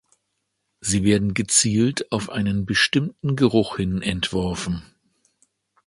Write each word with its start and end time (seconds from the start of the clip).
Sie 0.79 1.03
werden 1.03 1.35
gezielt 1.35 2.11
auf 2.11 2.31
einen 2.31 2.65
bestimmten 2.65 3.35
Geruch 3.35 3.75
hin 3.77 4.01
entworfen. 4.01 4.81